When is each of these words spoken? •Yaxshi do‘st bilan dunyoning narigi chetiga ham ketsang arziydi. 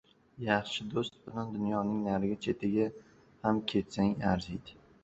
•Yaxshi 0.45 0.85
do‘st 0.93 1.19
bilan 1.27 1.53
dunyoning 1.57 2.01
narigi 2.09 2.41
chetiga 2.47 2.89
ham 3.47 3.65
ketsang 3.75 4.15
arziydi. 4.35 4.81